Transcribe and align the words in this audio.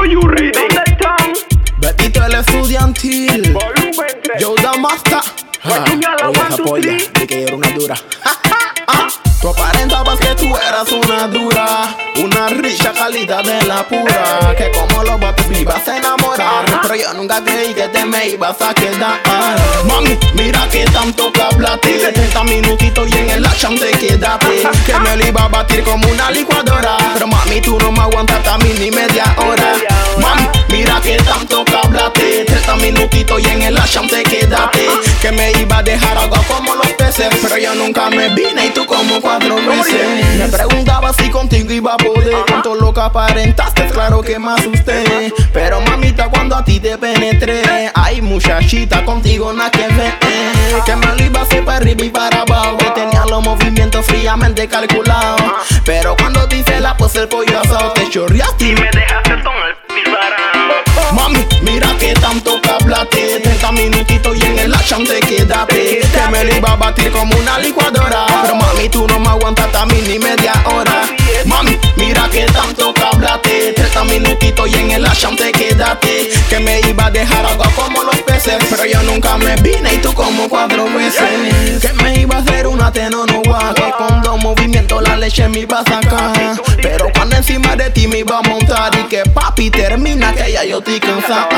Do 0.00 0.06
you 0.06 0.22
read. 0.22 0.54
Betito 1.78 2.24
el 2.24 2.34
estudiantil. 2.34 3.52
Volumen 3.52 4.22
3. 4.22 4.40
Yo 4.40 4.54
da 4.54 4.72
esa 6.32 6.56
two, 6.56 6.64
polla, 6.64 6.96
three. 6.96 7.20
de 7.20 7.26
que 7.26 7.40
yo 7.40 7.46
era 7.48 7.56
una 7.56 7.70
dura. 7.72 7.94
Ah, 8.92 9.06
Tú 9.40 9.48
aparentabas 9.48 10.18
que 10.18 10.34
tú 10.34 10.54
eras 10.56 10.90
una 10.90 11.26
dura, 11.28 11.96
una 12.16 12.48
rica 12.48 12.92
calidad 12.92 13.42
de 13.42 13.62
la 13.62 13.86
pura. 13.86 14.54
Que 14.58 14.70
como 14.72 15.02
los 15.04 15.18
vatos 15.20 15.46
me 15.48 15.60
ibas 15.60 15.86
a 15.88 15.96
enamorar, 15.96 16.64
pero 16.82 16.94
yo 16.94 17.14
nunca 17.14 17.42
creí 17.42 17.72
que 17.72 17.88
te 17.88 18.04
me 18.04 18.28
ibas 18.30 18.60
a 18.60 18.74
quedar. 18.74 19.20
Mami, 19.86 20.18
mira 20.34 20.68
que 20.68 20.84
tanto 20.86 21.32
que 21.32 21.40
hablaste, 21.40 22.12
30 22.12 22.44
minutitos 22.44 23.08
y 23.10 23.16
en 23.16 23.30
el 23.30 23.46
action 23.46 23.78
te 23.78 23.92
quedaste. 23.92 24.68
Que 24.84 24.98
me 24.98 25.16
lo 25.16 25.26
iba 25.26 25.44
a 25.44 25.48
batir 25.48 25.84
como 25.84 26.06
una 26.10 26.30
licuadora, 26.32 26.96
pero 27.14 27.26
mami 27.28 27.60
tú 27.60 27.78
no 27.78 27.92
me 27.92 28.00
aguantas 28.00 28.46
a 28.46 28.58
mí 28.58 28.74
ni 28.78 28.90
media 28.90 29.24
hora. 29.38 29.69
Que 31.10 31.16
tanto 31.16 31.64
que 31.64 31.74
hablaste, 31.74 32.44
30 32.44 32.76
minutitos 32.76 33.42
y 33.42 33.46
en 33.46 33.62
el 33.62 33.76
action 33.76 34.06
te 34.06 34.22
quedaste. 34.22 34.86
Que 35.20 35.32
me 35.32 35.50
iba 35.60 35.78
a 35.78 35.82
dejar 35.82 36.16
agua 36.16 36.40
como 36.46 36.76
los 36.76 36.86
peces, 36.92 37.26
pero 37.42 37.58
yo 37.58 37.74
nunca 37.74 38.08
me 38.10 38.28
vine 38.28 38.66
y 38.66 38.70
tú 38.70 38.86
como 38.86 39.20
cuatro 39.20 39.56
veces. 39.56 40.38
Me 40.38 40.46
preguntaba 40.46 41.12
si 41.12 41.28
contigo 41.28 41.72
iba 41.72 41.94
a 41.94 41.96
poder, 41.96 42.36
cuánto 42.46 42.76
lo 42.76 42.94
que 42.94 43.00
aparentaste, 43.00 43.86
claro 43.88 44.20
que 44.20 44.38
me 44.38 44.52
asusté. 44.52 45.34
Pero 45.52 45.80
mamita, 45.80 46.28
cuando 46.28 46.54
a 46.54 46.64
ti 46.64 46.78
te 46.78 46.96
penetré, 46.96 47.90
ay 47.92 48.22
muchachita, 48.22 49.04
contigo 49.04 49.52
nada 49.52 49.72
que 49.72 49.88
ver. 49.88 50.14
Que 50.86 50.94
me 50.94 51.06
lo 51.06 51.24
iba 51.24 51.40
a 51.40 51.42
hacer 51.42 51.64
para 51.64 51.78
arriba 51.78 52.04
y 52.04 52.10
para 52.10 52.42
abajo, 52.42 52.76
que 52.76 52.90
tenía 52.90 53.24
los 53.26 53.42
movimientos 53.42 54.06
fríamente 54.06 54.68
calculados. 54.68 55.42
Pero 55.84 56.14
cuando 56.16 56.46
dice 56.46 56.78
la 56.78 56.96
pose 56.96 57.18
el 57.18 57.26
pollo 57.26 57.58
asado, 57.58 57.94
te 57.94 58.08
chorreaste 58.08 58.64
y 58.64 58.72
Me 58.74 58.88
dejaste 58.92 59.42
con 59.42 59.56
el 59.56 59.79
tanto 62.30 62.60
que 62.60 62.70
hablaste 62.70 63.40
30 63.40 63.72
minutitos 63.72 64.36
y 64.36 64.42
en 64.42 64.58
el 64.60 64.74
action 64.74 65.04
te 65.04 65.18
quedaste 65.18 66.00
Que 66.00 66.28
me 66.30 66.44
lo 66.44 66.56
iba 66.56 66.72
a 66.72 66.76
batir 66.76 67.10
como 67.10 67.36
una 67.36 67.58
licuadora. 67.58 68.26
Pero 68.42 68.54
mami, 68.54 68.88
tú 68.88 69.06
no 69.08 69.18
me 69.18 69.28
aguantas 69.28 69.74
a 69.74 69.86
mí 69.86 70.00
ni 70.06 70.18
media 70.18 70.52
hora. 70.66 71.02
Mami, 71.44 71.76
mira 71.96 72.28
que 72.30 72.44
tanto 72.46 72.94
que 72.94 73.02
hablaste 73.02 73.72
30 73.72 74.04
minutitos 74.04 74.68
y 74.68 74.74
en 74.74 74.90
el 74.92 75.06
action 75.06 75.34
te 75.36 75.50
quedaste 75.50 76.30
Que 76.48 76.60
me 76.60 76.80
iba 76.80 77.06
a 77.06 77.10
dejar 77.10 77.44
agua 77.46 77.68
como 77.74 78.04
los 78.04 78.16
peces. 78.18 78.58
Pero 78.70 78.84
yo 78.84 79.02
nunca 79.02 79.36
me 79.36 79.56
vine 79.56 79.94
y 79.94 79.98
tú 79.98 80.12
como 80.12 80.48
cuatro 80.48 80.84
veces. 80.84 81.80
Que 81.80 81.92
me 81.94 82.20
iba 82.20 82.36
a 82.36 82.38
hacer 82.38 82.66
una 82.68 82.92
tenonoa 82.92 83.74
Que 83.74 83.90
con 83.98 84.22
dos 84.22 84.40
movimientos 84.40 85.02
la 85.02 85.16
leche 85.16 85.48
me 85.48 85.60
iba 85.60 85.80
a 85.80 85.84
sacar. 85.84 86.60
Pero 86.80 87.10
encima 87.40 87.74
de 87.74 87.90
ti 87.90 88.06
me 88.06 88.18
iba 88.18 88.38
a 88.38 88.42
montar 88.42 88.94
Y 88.94 89.04
que 89.04 89.22
papi 89.22 89.70
termina 89.70 90.32
que 90.32 90.52
ya 90.52 90.64
yo 90.64 90.78
estoy 90.78 91.00
cansada 91.00 91.48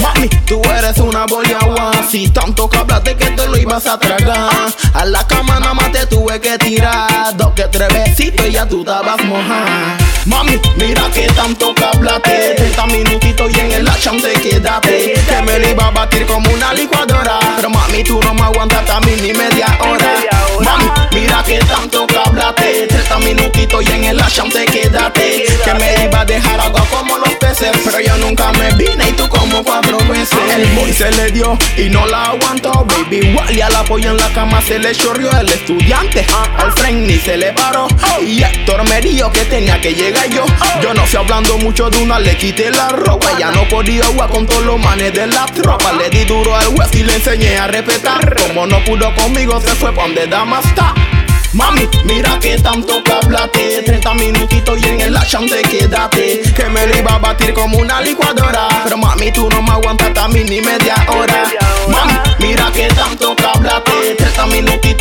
Mami, 0.00 0.28
tú 0.46 0.62
eres 0.76 0.98
una 0.98 1.22
agua 1.22 1.92
Si 2.08 2.28
tanto 2.28 2.68
que 2.68 2.78
hablaste 2.78 3.16
que 3.16 3.30
te 3.30 3.48
lo 3.48 3.56
ibas 3.56 3.86
a 3.86 3.98
tragar. 3.98 4.50
A 4.92 5.04
la 5.04 5.26
cama 5.26 5.58
nada 5.60 5.74
más 5.74 5.90
te 5.92 6.06
tuve 6.06 6.40
que 6.40 6.58
tirar 6.58 7.36
Dos 7.36 7.52
que 7.54 7.64
tres 7.64 7.88
besitos 7.88 8.46
y 8.46 8.52
ya 8.52 8.68
tú 8.68 8.80
estabas 8.80 9.22
mojada. 9.24 9.96
Mami, 10.26 10.60
mira 10.76 11.02
que 11.12 11.26
tanto 11.28 11.74
que 11.74 11.84
hablaste 11.84 12.54
30 12.56 12.86
minutitos 12.86 13.50
y 13.54 13.60
en 13.60 13.72
el 13.72 13.88
action 13.88 14.20
te 14.20 14.32
quedaste 14.34 15.14
Que 15.28 15.42
me 15.42 15.58
lo 15.58 15.68
iba 15.68 15.86
a 15.86 15.90
batir 15.90 16.26
como 16.26 16.50
una 16.50 16.72
licuadora 16.72 17.38
Pero 17.56 17.70
mami, 17.70 18.04
tú 18.04 18.20
no 18.22 18.34
me 18.34 18.42
aguantas 18.42 18.88
a 18.88 19.00
mí 19.00 19.12
ni 19.20 19.32
media 19.32 19.66
hora. 19.80 20.14
Mami, 20.60 21.03
mira 21.14 21.42
que 21.44 21.58
tanto 21.60 22.06
que 22.06 22.18
hablaste. 22.18 22.86
30 22.88 23.18
minutitos 23.20 23.84
y 23.84 23.92
en 23.92 24.04
el 24.04 24.20
action 24.20 24.50
te 24.50 24.64
quedaste 24.66 25.44
Que 25.64 25.74
me 25.74 26.04
iba 26.04 26.20
a 26.20 26.24
dejar 26.24 26.60
agua 26.60 26.84
como 26.90 27.18
los 27.18 27.30
peces 27.34 27.70
Pero 27.84 28.00
yo 28.00 28.16
nunca 28.18 28.52
me 28.52 28.72
vine 28.74 29.08
y 29.08 29.12
tú 29.12 29.28
como 29.28 29.62
cuatro 29.62 29.98
veces. 30.08 30.38
El 30.54 30.66
boy 30.74 30.92
se 30.92 31.10
le 31.12 31.30
dio 31.30 31.56
y 31.76 31.88
no 31.88 32.06
la 32.06 32.24
aguantó. 32.26 32.84
Baby, 32.84 33.28
igual 33.28 33.56
y 33.56 33.60
a 33.60 33.68
la 33.70 33.84
polla 33.84 34.10
en 34.10 34.16
la 34.16 34.28
cama 34.30 34.60
se 34.60 34.78
le 34.78 34.94
chorrió 34.94 35.30
El 35.38 35.48
estudiante 35.48 36.26
al 36.58 36.72
friend 36.72 37.06
ni 37.06 37.18
se 37.18 37.36
le 37.36 37.52
paró 37.52 37.86
que 39.00 39.44
tenía 39.46 39.80
que 39.80 39.92
llegar 39.92 40.28
yo. 40.30 40.44
Yo 40.80 40.94
no 40.94 41.04
sé 41.06 41.18
hablando 41.18 41.58
mucho 41.58 41.90
de 41.90 41.98
una, 41.98 42.20
le 42.20 42.36
quité 42.36 42.70
la 42.70 42.90
ropa. 42.90 43.36
Ya 43.38 43.50
no 43.50 43.68
podía 43.68 44.04
jugar 44.04 44.30
con 44.30 44.46
todos 44.46 44.64
los 44.64 44.78
manes 44.78 45.12
de 45.12 45.26
la 45.26 45.46
tropa. 45.46 45.92
Le 45.94 46.08
di 46.10 46.24
duro 46.24 46.54
al 46.54 46.68
web 46.68 46.88
y 46.92 47.02
le 47.02 47.14
enseñé 47.14 47.58
a 47.58 47.66
respetar. 47.66 48.36
Como 48.36 48.66
no 48.66 48.84
pudo 48.84 49.12
conmigo 49.16 49.60
se 49.60 49.74
fue 49.74 49.92
pa' 49.92 50.02
donde 50.02 50.28
dama 50.28 50.60
está. 50.60 50.94
Mami, 51.54 51.88
mira 52.04 52.38
que 52.40 52.56
tanto 52.58 53.02
que 53.02 53.12
hablaste 53.12 53.82
30 53.84 54.14
minutitos 54.14 54.80
y 54.80 54.88
en 54.88 55.00
el 55.02 55.16
action 55.16 55.48
te 55.48 55.62
quedaste 55.62 56.42
Que 56.52 56.68
me 56.68 56.84
lo 56.84 56.96
iba 56.96 57.14
a 57.14 57.18
batir 57.18 57.52
como 57.52 57.78
una 57.78 58.00
licuadora. 58.00 58.68
Pero 58.84 58.96
mami, 58.96 59.32
tú 59.32 59.48
no 59.50 59.60
me 59.60 59.70
aguantas 59.72 60.16
a 60.16 60.28
mí 60.28 60.44
ni 60.44 60.60
media 60.60 60.94
hora. 61.08 61.44
Mami, 61.88 62.12
mira 62.38 62.70
que 62.72 62.86
tanto 62.88 63.34
que 63.34 63.44
hablaste 63.44 64.14
30 64.18 64.46
minutitos 64.46 64.93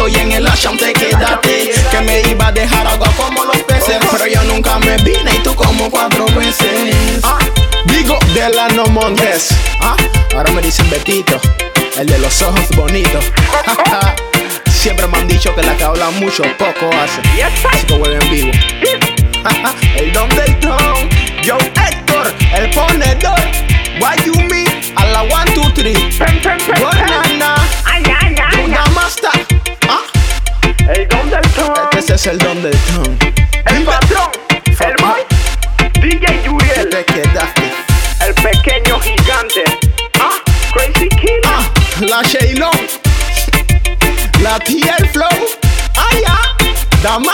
veces 6.60 7.20
ah, 7.24 7.40
Digo 7.86 8.18
de 8.34 8.50
la 8.50 8.68
no 8.70 8.86
montes 8.88 9.50
ah, 9.82 9.96
Ahora 10.36 10.52
me 10.52 10.62
dicen 10.62 10.90
Betito 10.90 11.40
El 11.98 12.08
de 12.08 12.20
los 12.20 12.42
ojos 12.42 12.68
bonitos 12.76 13.26
Siempre 14.66 15.08
me 15.08 15.18
han 15.18 15.28
dicho 15.28 15.56
que 15.56 15.64
la 15.64 15.78
que 15.78 15.84
habla 15.86 16.10
mucho 16.10 16.44
poco 16.58 16.90
hace. 17.02 17.22
Así 17.72 17.86
que 17.86 17.94
vuelven 17.98 18.30
vivo. 18.30 18.52
el 19.96 20.12
don 20.12 20.28
del 20.32 20.60
tron. 20.60 21.10
Yo 21.42 21.58
Héctor, 21.58 22.34
el 22.54 22.70
ponedor. 22.72 23.40
What 24.02 24.18
you 24.26 24.34
mean? 24.50 24.68
A 24.98 25.06
la 25.06 25.22
one, 25.22 25.50
two, 25.54 25.72
three. 25.74 25.96
Banana. 26.82 27.56
Una 28.62 28.86
master. 28.88 29.32
Ah, 29.88 30.02
El 30.80 31.08
don 31.08 31.30
del 31.30 31.50
ton. 31.52 31.74
ese 31.98 32.16
es 32.16 32.28
el 32.28 32.38
don 32.40 32.62
del 32.62 32.78
tron. 32.78 33.18
El 33.68 33.84
patrón. 33.86 34.32
El 34.66 34.96
boy. 35.02 35.33
DJ 36.04 36.44
Yuriel. 36.44 36.90
Te 36.90 37.06
quedaste. 37.06 37.72
El 38.20 38.34
pequeño 38.34 39.00
gigante. 39.00 39.64
Ah, 40.20 40.36
Crazy 40.74 41.08
Killer. 41.08 41.42
Ah, 41.46 41.64
la 42.02 42.22
Shailon. 42.24 42.78
La 44.42 44.60
tía 44.60 44.98
el 45.00 45.08
flow. 45.08 45.30
Ah, 45.96 46.10
ya. 46.22 46.38
Dama 47.02 47.32